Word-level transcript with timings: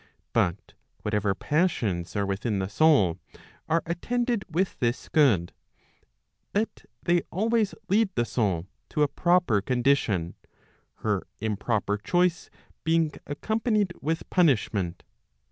But 0.33 0.73
whatever 1.03 1.35
passions 1.35 2.15
are 2.15 2.25
within 2.25 2.57
the 2.57 2.67
soul, 2.69 3.19
are 3.69 3.83
attended 3.85 4.43
with 4.49 4.79
this 4.79 5.07
good, 5.07 5.53
that 6.53 6.85
they 7.03 7.21
always 7.29 7.75
lead 7.87 8.09
the 8.15 8.25
soul 8.25 8.65
to 8.89 9.03
a 9.03 9.07
proper 9.07 9.61
condition, 9.61 10.33
her 11.05 11.27
improper 11.39 11.99
choice 11.99 12.49
being 12.83 13.11
accompanied 13.27 13.93
with 14.01 14.27
punish¬ 14.31 14.73
ment. 14.73 15.03